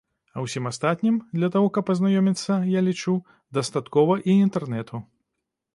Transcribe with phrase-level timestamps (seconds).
[0.35, 3.15] А ўсім астатнім, для таго, каб азнаёміцца, я лічу,
[3.61, 5.07] дастаткова і інтэрнэту.